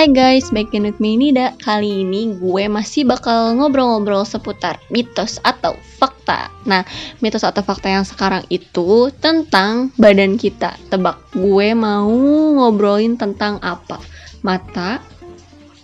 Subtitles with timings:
[0.00, 1.52] Hai guys, back in with me Nida.
[1.60, 6.48] Kali ini gue masih bakal ngobrol-ngobrol seputar mitos atau fakta.
[6.64, 6.88] Nah,
[7.20, 10.80] mitos atau fakta yang sekarang itu tentang badan kita.
[10.88, 12.08] Tebak, gue mau
[12.56, 14.00] ngobrolin tentang apa?
[14.40, 15.04] Mata,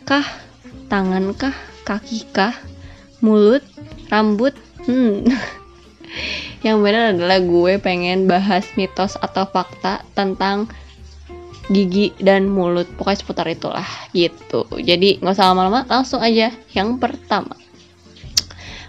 [0.08, 0.24] kah,
[0.88, 1.52] tangan kah,
[1.84, 2.56] kaki kah,
[3.20, 3.60] mulut,
[4.08, 4.56] rambut,
[4.88, 5.28] hmm.
[6.64, 10.72] Yang benar adalah gue pengen bahas mitos atau fakta tentang
[11.70, 12.86] gigi dan mulut.
[12.94, 14.66] Pokoknya seputar itulah gitu.
[14.78, 16.54] Jadi nggak usah lama-lama langsung aja.
[16.72, 17.54] Yang pertama.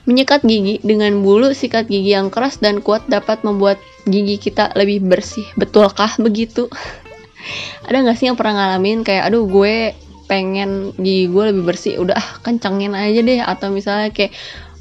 [0.08, 3.76] Menyekat gigi dengan bulu sikat gigi yang keras dan kuat dapat membuat
[4.08, 5.44] gigi kita lebih bersih.
[5.60, 6.72] Betulkah begitu?
[7.88, 9.92] Ada nggak sih yang pernah ngalamin kayak aduh gue
[10.32, 12.00] pengen gigi gue lebih bersih.
[12.00, 13.40] Udah ah, kencengin aja deh.
[13.44, 14.32] Atau misalnya kayak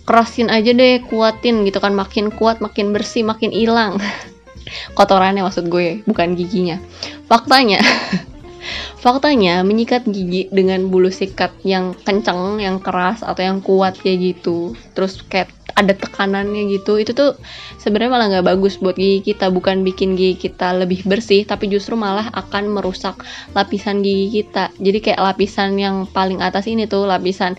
[0.07, 1.91] kerasin aja deh kuatin gitu kan.
[1.91, 3.99] Makin kuat makin bersih makin hilang.
[4.99, 6.79] Kotorannya maksud gue bukan giginya
[7.27, 7.83] faktanya.
[9.03, 14.75] Faktanya menyikat gigi dengan bulu sikat yang kenceng yang keras atau yang kuat kayak gitu
[14.99, 17.37] terus kayak ada tekanannya gitu itu tuh
[17.77, 19.53] sebenarnya malah nggak bagus buat gigi kita.
[19.53, 23.21] Bukan bikin gigi kita lebih bersih tapi justru malah akan merusak
[23.53, 24.73] lapisan gigi kita.
[24.81, 27.55] Jadi kayak lapisan yang paling atas ini tuh lapisan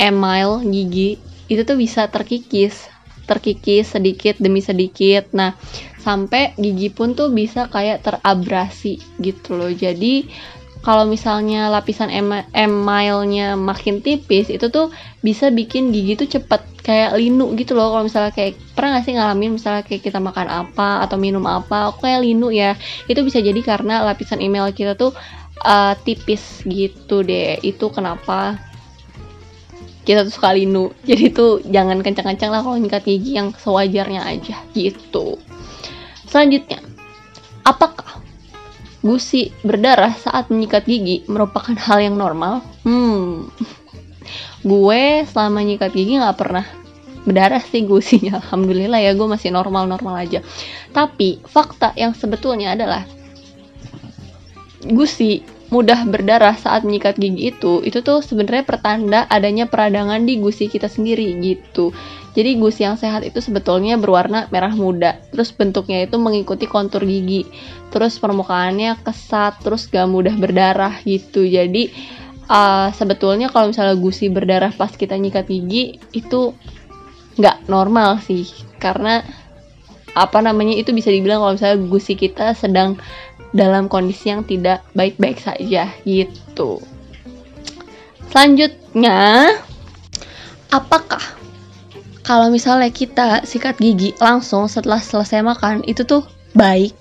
[0.00, 1.20] email gigi
[1.52, 2.88] itu tuh bisa terkikis.
[3.28, 5.28] Terkikis sedikit demi sedikit.
[5.36, 5.56] Nah,
[6.04, 9.72] sampai gigi pun tuh bisa kayak terabrasi gitu loh.
[9.72, 10.28] Jadi
[10.84, 12.12] kalau misalnya lapisan
[12.52, 14.92] emailnya makin tipis itu tuh
[15.24, 17.88] bisa bikin gigi tuh cepet kayak linu gitu loh.
[17.96, 21.88] Kalau misalnya kayak pernah gak sih ngalamin misalnya kayak kita makan apa atau minum apa
[21.96, 22.76] kok kayak linu ya.
[23.08, 25.16] Itu bisa jadi karena lapisan email kita tuh
[25.64, 27.56] uh, tipis gitu deh.
[27.64, 28.60] Itu kenapa
[30.04, 30.92] kita tuh suka linu.
[31.08, 35.40] Jadi tuh jangan kencang-kencang lah kalau nyikat gigi yang sewajarnya aja gitu
[36.34, 36.82] selanjutnya
[37.62, 38.18] apakah
[39.06, 42.66] gusi berdarah saat menyikat gigi merupakan hal yang normal?
[42.82, 43.46] Hmm
[44.64, 46.66] gue selama nyikat gigi nggak pernah
[47.22, 48.36] berdarah sih gusinya.
[48.42, 50.42] Alhamdulillah ya gue masih normal-normal aja.
[50.90, 53.06] Tapi fakta yang sebetulnya adalah
[54.84, 55.40] gusi
[55.74, 60.86] mudah berdarah saat menyikat gigi itu itu tuh sebenarnya pertanda adanya peradangan di gusi kita
[60.86, 61.90] sendiri gitu.
[62.34, 67.42] Jadi gusi yang sehat itu sebetulnya berwarna merah muda terus bentuknya itu mengikuti kontur gigi
[67.90, 71.42] terus permukaannya kesat terus gak mudah berdarah gitu.
[71.42, 71.90] Jadi
[72.46, 76.54] uh, sebetulnya kalau misalnya gusi berdarah pas kita nyikat gigi itu
[77.34, 78.46] nggak normal sih.
[78.78, 79.26] Karena
[80.14, 82.94] apa namanya itu bisa dibilang kalau misalnya gusi kita sedang
[83.54, 86.82] dalam kondisi yang tidak baik-baik saja gitu.
[88.34, 89.54] Selanjutnya,
[90.74, 91.22] apakah
[92.26, 96.98] kalau misalnya kita sikat gigi langsung setelah selesai makan itu tuh baik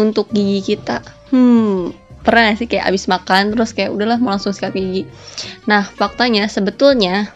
[0.00, 1.04] untuk gigi kita?
[1.28, 1.92] Hmm,
[2.24, 5.04] pernah sih kayak abis makan terus kayak udahlah mau langsung sikat gigi.
[5.68, 7.28] Nah, faktanya sebetulnya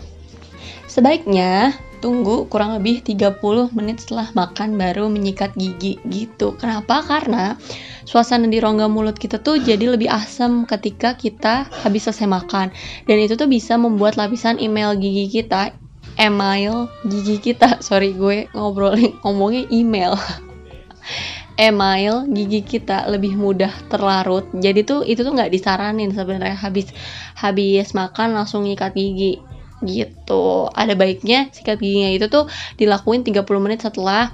[0.89, 3.41] sebaiknya tunggu kurang lebih 30
[3.73, 6.53] menit setelah makan baru menyikat gigi gitu.
[6.61, 7.01] Kenapa?
[7.01, 7.57] Karena
[8.05, 12.77] suasana di rongga mulut kita tuh jadi lebih asam ketika kita habis selesai makan.
[13.09, 15.73] Dan itu tuh bisa membuat lapisan email gigi kita,
[16.21, 20.13] email gigi kita, sorry gue ngobrolin ngomongnya email.
[21.57, 24.53] email gigi kita lebih mudah terlarut.
[24.53, 26.93] Jadi tuh itu tuh nggak disaranin sebenarnya habis
[27.33, 29.54] habis makan langsung nyikat gigi
[29.87, 34.33] gitu ada baiknya sikat giginya itu tuh dilakuin 30 menit setelah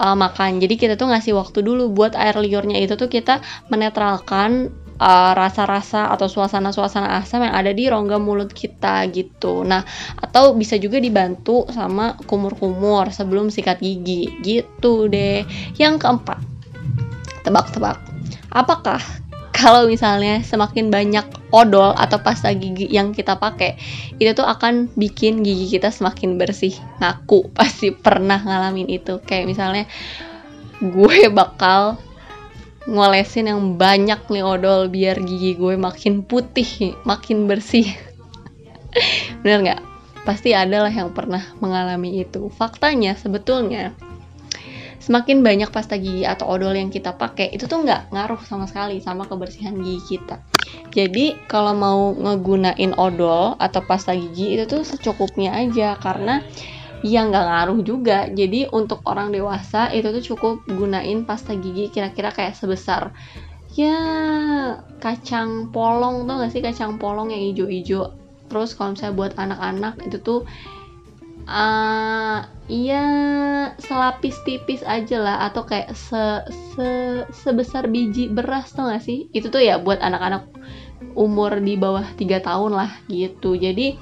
[0.00, 4.72] uh, makan jadi kita tuh ngasih waktu dulu buat air liurnya itu tuh kita menetralkan
[5.02, 9.66] uh, rasa-rasa uh, atau suasana-suasana asam yang ada di rongga mulut kita gitu.
[9.66, 9.82] Nah,
[10.18, 15.42] atau bisa juga dibantu sama kumur-kumur sebelum sikat gigi gitu deh.
[15.74, 16.38] Yang keempat,
[17.42, 17.98] tebak-tebak.
[18.54, 19.02] Apakah
[19.50, 23.76] kalau misalnya semakin banyak odol atau pasta gigi yang kita pakai
[24.16, 27.48] itu tuh akan bikin gigi kita semakin bersih ngaku.
[27.56, 29.20] Pasti pernah ngalamin itu.
[29.22, 29.84] Kayak misalnya
[30.82, 32.00] gue bakal
[32.90, 37.86] ngolesin yang banyak nih odol biar gigi gue makin putih makin bersih.
[39.46, 39.82] Bener nggak?
[40.22, 42.50] Pasti ada lah yang pernah mengalami itu.
[42.50, 43.94] Faktanya sebetulnya
[45.02, 49.02] semakin banyak pasta gigi atau odol yang kita pakai itu tuh nggak ngaruh sama sekali
[49.02, 50.38] sama kebersihan gigi kita.
[50.94, 56.38] Jadi kalau mau ngegunain odol atau pasta gigi itu tuh secukupnya aja karena
[57.02, 58.30] ya nggak ngaruh juga.
[58.30, 63.10] Jadi untuk orang dewasa itu tuh cukup gunain pasta gigi kira-kira kayak sebesar
[63.74, 63.98] ya
[65.02, 66.30] kacang polong.
[66.30, 68.14] Tuh gak sih kacang polong yang hijau-hijau?
[68.46, 70.40] Terus kalau misalnya buat anak-anak itu tuh
[71.46, 73.04] uh, iya
[73.78, 76.22] selapis tipis aja lah atau kayak se,
[76.74, 76.88] se
[77.44, 79.28] sebesar biji beras tuh gak sih?
[79.34, 80.48] Itu tuh ya buat anak-anak
[81.18, 83.58] umur di bawah tiga tahun lah gitu.
[83.58, 83.98] Jadi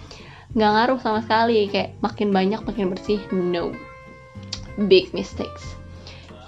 [0.51, 3.21] nggak ngaruh sama sekali kayak makin banyak makin bersih.
[3.33, 3.73] No.
[4.87, 5.77] Big mistakes.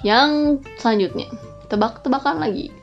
[0.02, 1.30] Yang selanjutnya
[1.70, 2.74] tebak-tebakan lagi.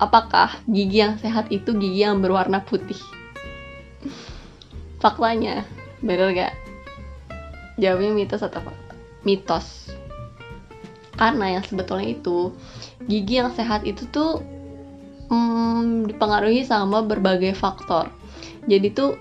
[0.00, 2.96] Apakah gigi yang sehat itu gigi yang berwarna putih?
[5.00, 5.64] Faktanya
[6.00, 6.69] bener gak
[7.80, 8.94] jawabnya mitos atau fakta
[9.24, 9.92] mitos.
[11.16, 12.52] Karena yang sebetulnya itu
[13.04, 14.40] gigi yang sehat itu tuh
[15.28, 18.08] hmm, dipengaruhi sama berbagai faktor.
[18.64, 19.20] Jadi tuh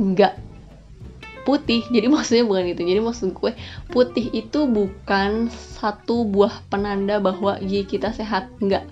[0.00, 0.40] nggak
[1.44, 1.84] putih.
[1.92, 2.82] Jadi maksudnya bukan itu.
[2.84, 3.52] Jadi maksud gue
[3.92, 8.48] putih itu bukan satu buah penanda bahwa gigi kita sehat.
[8.60, 8.88] Nggak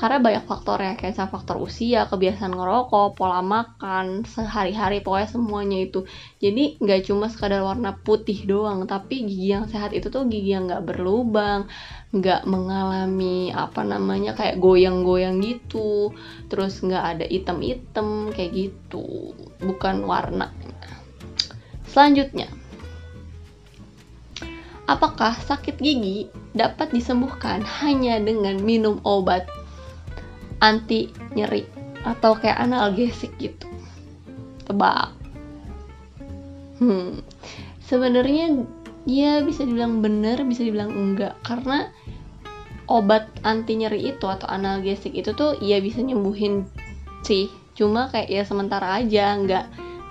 [0.00, 6.08] karena banyak faktor ya kayak faktor usia kebiasaan ngerokok pola makan sehari-hari pokoknya semuanya itu.
[6.40, 10.72] Jadi nggak cuma sekadar warna putih doang tapi gigi yang sehat itu tuh gigi yang
[10.72, 11.68] nggak berlubang
[12.16, 16.16] nggak mengalami apa namanya kayak goyang-goyang gitu.
[16.48, 19.36] Terus nggak ada item-item kayak gitu.
[19.60, 20.48] Bukan warna.
[21.92, 22.48] Selanjutnya.
[24.88, 29.59] Apakah sakit gigi dapat disembuhkan hanya dengan minum obat
[30.60, 31.64] anti nyeri
[32.04, 33.68] atau kayak analgesik gitu.
[34.64, 35.12] Tebak.
[36.80, 37.20] Hmm.
[37.84, 38.64] Sebenarnya
[39.04, 41.36] ya bisa dibilang bener bisa dibilang enggak.
[41.44, 41.90] Karena
[42.88, 46.64] obat anti nyeri itu atau analgesik itu tuh ya bisa nyembuhin
[47.24, 47.52] sih.
[47.76, 49.66] Cuma kayak ya sementara aja nggak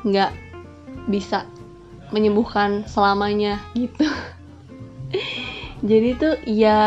[0.06, 0.32] nggak
[1.10, 1.46] bisa
[2.10, 4.06] menyembuhkan selamanya gitu.
[5.90, 6.80] Jadi tuh ya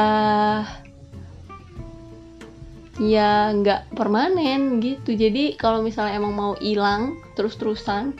[3.02, 5.19] ya nggak permanen gitu.
[5.19, 8.14] Jadi kalau misalnya emang mau hilang terus-terusan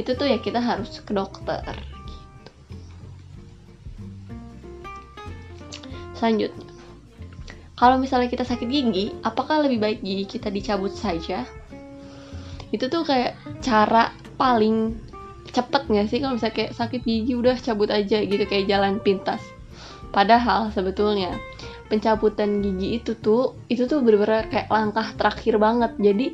[0.00, 1.60] itu tuh ya kita harus ke dokter
[2.08, 2.50] gitu.
[6.16, 6.72] selanjutnya
[7.76, 11.42] kalau misalnya kita sakit gigi apakah lebih baik gigi kita dicabut saja?
[12.70, 14.94] Itu tuh kayak cara paling
[15.50, 19.42] cepet nggak sih kalau misalnya kayak sakit gigi udah cabut aja gitu kayak jalan pintas?
[20.14, 21.34] Padahal sebetulnya
[21.92, 25.92] pencabutan gigi itu tuh itu tuh bener-bener kayak langkah terakhir banget.
[26.00, 26.26] Jadi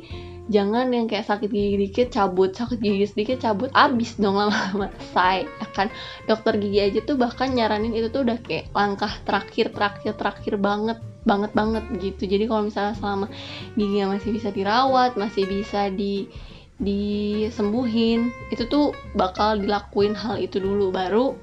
[0.47, 2.55] jangan yang kayak sakit gigi dikit cabut.
[2.55, 3.67] Sakit gigi sedikit cabut.
[3.75, 4.87] Abis dong lama-lama.
[5.11, 5.91] Say ya kan
[6.31, 11.03] dokter gigi aja tuh bahkan nyaranin itu tuh udah kayak langkah terakhir terakhir terakhir banget
[11.27, 12.23] banget banget gitu.
[12.23, 13.27] Jadi kalau misalnya selama
[13.75, 16.31] gigi masih bisa dirawat masih bisa di
[16.79, 20.95] disembuhin itu tuh bakal dilakuin hal itu dulu.
[20.95, 21.35] Baru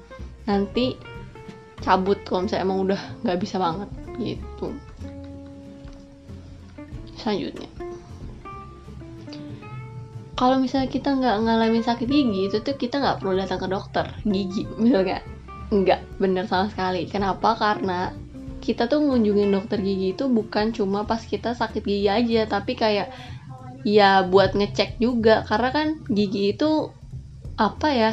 [0.49, 0.97] nanti
[1.85, 4.73] cabut kalau misalnya emang udah nggak bisa banget gitu.
[7.17, 7.69] Selanjutnya.
[10.37, 14.05] Kalau misalnya kita nggak ngalamin sakit gigi itu tuh kita nggak perlu datang ke dokter.
[14.21, 15.25] Gigi misalnya
[15.73, 17.09] nggak bener sama sekali.
[17.09, 17.57] Kenapa?
[17.57, 18.13] Karena
[18.61, 23.09] kita tuh ngunjungin dokter gigi itu bukan cuma pas kita sakit gigi aja tapi kayak
[23.81, 25.41] ya buat ngecek juga.
[25.41, 26.93] Karena kan gigi itu
[27.57, 28.11] apa ya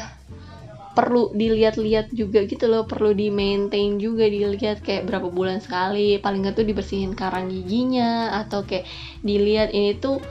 [0.94, 6.46] perlu dilihat-lihat juga gitu loh perlu di maintain juga dilihat kayak berapa bulan sekali paling
[6.46, 8.86] nggak tuh dibersihin karang giginya atau kayak
[9.26, 10.22] dilihat ini tuh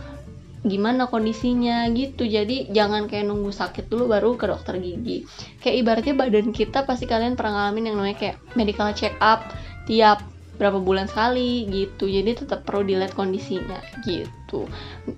[0.64, 2.24] gimana kondisinya gitu.
[2.24, 5.28] Jadi jangan kayak nunggu sakit dulu baru ke dokter gigi.
[5.60, 9.52] Kayak ibaratnya badan kita pasti kalian pernah ngalamin yang namanya kayak medical check up
[9.84, 10.24] tiap
[10.56, 12.08] berapa bulan sekali gitu.
[12.08, 14.64] Jadi tetap perlu dilihat kondisinya gitu.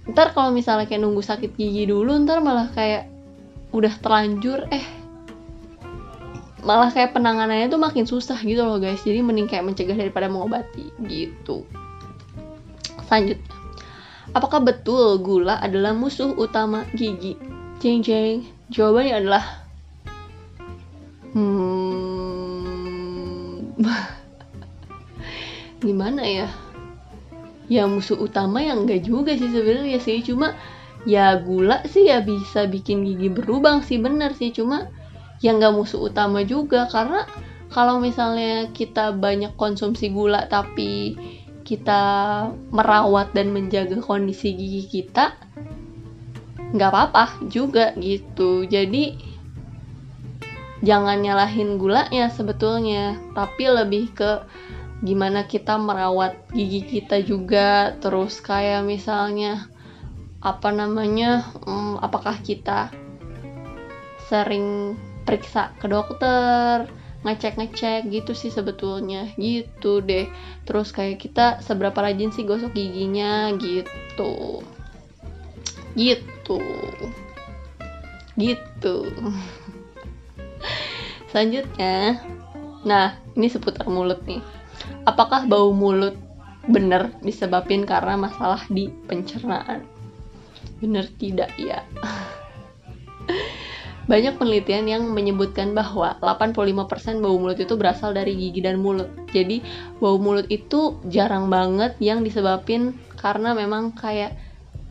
[0.09, 3.05] Ntar kalau misalnya kayak nunggu sakit gigi dulu ntar malah kayak
[3.75, 4.94] udah terlanjur eh
[6.65, 9.05] malah kayak penanganannya tuh makin susah gitu loh guys.
[9.05, 11.63] Jadi mending kayak mencegah daripada mengobati gitu.
[13.05, 13.55] Selanjutnya
[14.35, 17.39] apakah betul gula adalah musuh utama gigi?
[17.79, 18.43] Jeng jeng.
[18.67, 19.63] Jawabannya adalah
[21.31, 21.85] hmm
[25.83, 26.47] gimana ya?
[27.71, 30.19] Ya musuh utama yang enggak juga sih sebenarnya sih.
[30.25, 30.51] Cuma
[31.07, 34.01] ya gula sih ya bisa bikin gigi berlubang sih.
[34.01, 34.51] Bener sih.
[34.51, 34.89] Cuma
[35.43, 36.87] yang nggak musuh utama juga.
[36.87, 37.27] Karena
[37.73, 41.17] kalau misalnya kita banyak konsumsi gula tapi
[41.65, 42.01] kita
[42.69, 45.33] merawat dan menjaga kondisi gigi kita
[46.71, 48.63] nggak apa-apa juga gitu.
[48.69, 49.17] Jadi
[50.85, 54.31] jangan nyalahin gulanya sebetulnya tapi lebih ke
[55.01, 57.97] gimana kita merawat gigi kita juga.
[57.99, 59.67] Terus kayak misalnya
[60.45, 62.93] apa namanya hmm, apakah kita
[64.29, 64.93] sering
[65.25, 66.85] periksa ke dokter
[67.25, 69.33] ngecek-ngecek gitu sih sebetulnya.
[69.35, 70.29] Gitu deh.
[70.63, 74.61] Terus kayak kita seberapa rajin sih gosok giginya gitu.
[75.97, 76.61] Gitu.
[78.37, 78.95] Gitu.
[81.33, 82.21] Selanjutnya
[82.85, 84.45] nah ini seputar mulut nih.
[85.09, 86.13] Apakah bau mulut
[86.69, 89.81] bener disebabkan karena masalah di pencernaan?
[90.77, 91.81] Bener tidak ya
[94.05, 99.09] banyak penelitian yang menyebutkan bahwa 85% bau mulut itu berasal dari gigi dan mulut.
[99.33, 99.65] Jadi,
[99.97, 104.37] bau mulut itu jarang banget yang disebabin karena memang kayak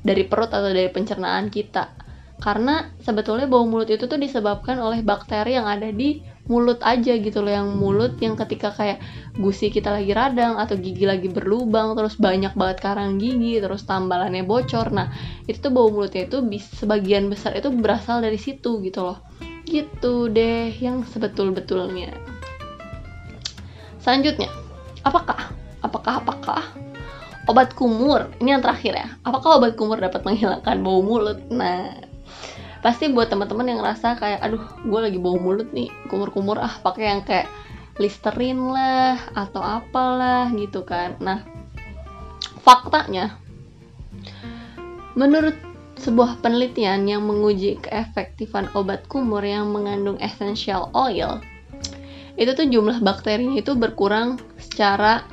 [0.02, 1.94] dari perut atau dari pencernaan kita.
[2.42, 7.40] Karena sebetulnya bau mulut itu tuh disebabkan oleh bakteri yang ada di mulut aja gitu
[7.40, 9.00] loh yang mulut yang ketika kayak
[9.40, 14.44] gusi kita lagi radang atau gigi lagi berlubang terus banyak banget karang gigi terus tambalannya
[14.44, 14.92] bocor.
[14.92, 15.08] Nah
[15.48, 16.44] itu tuh bau mulutnya itu
[16.76, 19.18] sebagian besar itu berasal dari situ gitu loh.
[19.64, 22.12] Gitu deh yang sebetul-betulnya.
[24.04, 24.52] Selanjutnya
[25.00, 25.48] apakah
[25.80, 26.62] apakah apakah
[27.48, 28.28] obat kumur?
[28.40, 29.08] Ini yang terakhir ya.
[29.24, 31.40] Apakah obat kumur dapat menghilangkan bau mulut?
[31.48, 32.04] Nah
[32.84, 37.04] pasti buat teman-teman yang ngerasa kayak aduh gue lagi bau mulut nih kumur-kumur ah pakai
[37.16, 37.48] yang kayak
[37.96, 41.40] listerin lah atau apalah gitu kan nah
[42.60, 43.40] faktanya
[45.16, 45.56] menurut
[45.96, 51.40] sebuah penelitian yang menguji keefektifan obat kumur yang mengandung essential oil
[52.36, 55.24] itu tuh jumlah bakterinya itu berkurang secara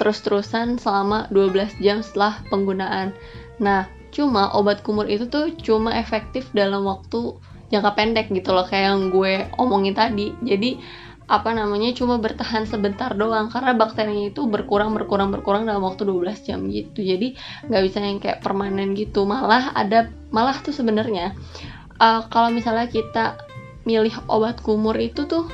[0.00, 3.14] terus-terusan selama 12 jam setelah penggunaan.
[3.62, 7.34] Nah, Cuma obat kumur itu tuh cuma efektif dalam waktu
[7.74, 10.30] jangka pendek gitu loh kayak yang gue omongin tadi.
[10.38, 10.78] Jadi
[11.24, 16.46] apa namanya cuma bertahan sebentar doang karena bakterinya itu berkurang berkurang berkurang dalam waktu 12
[16.46, 17.02] jam gitu.
[17.02, 17.34] Jadi
[17.66, 19.26] nggak bisa yang kayak permanen gitu.
[19.26, 21.34] Malah ada malah tuh sebenarnya
[21.98, 23.38] uh, kalau misalnya kita
[23.84, 25.48] milih obat kumur itu tuh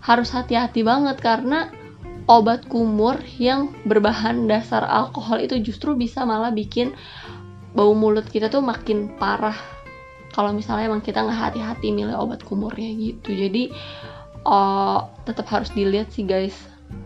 [0.00, 1.70] harus hati-hati banget karena
[2.26, 6.94] obat kumur yang berbahan dasar alkohol itu justru bisa malah bikin
[7.74, 9.56] bau mulut kita tuh makin parah.
[10.30, 13.34] Kalau misalnya emang kita nggak hati-hati milih obat kumurnya gitu.
[13.34, 13.74] Jadi
[14.46, 16.54] uh, tetap harus dilihat sih guys.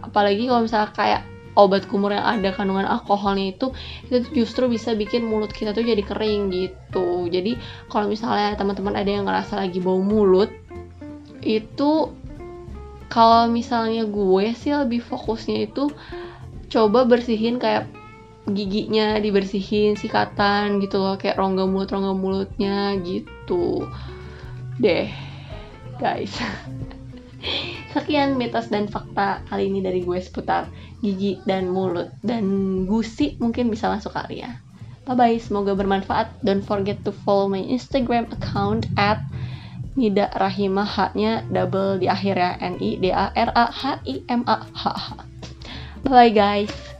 [0.04, 1.22] Apalagi kalau misalnya kayak
[1.54, 3.70] obat kumur yang ada kandungan alkoholnya itu
[4.10, 7.30] itu justru bisa bikin mulut kita tuh jadi kering gitu.
[7.30, 7.56] Jadi
[7.88, 10.50] kalau misalnya teman-teman ada yang ngerasa lagi bau mulut
[11.44, 12.10] itu
[13.12, 15.92] kalau misalnya gue sih lebih fokusnya itu
[16.72, 17.86] coba bersihin kayak
[18.44, 23.88] giginya dibersihin sikatan gitu loh kayak rongga mulut rongga mulutnya gitu.
[24.76, 25.08] Deh
[25.96, 26.32] guys.
[27.94, 30.68] Sekian mitos dan fakta kali ini dari gue seputar
[31.00, 32.12] gigi dan mulut.
[32.20, 32.44] Dan
[32.84, 34.60] gusi mungkin bisa masuk kali ya.
[35.04, 36.44] Bye bye semoga bermanfaat.
[36.44, 39.20] Don't forget to follow my instagram account at
[39.94, 44.26] Nida Rahimah H-nya double di akhir ya N I D A R A H I
[44.26, 45.14] M A H
[46.04, 46.93] bye guys.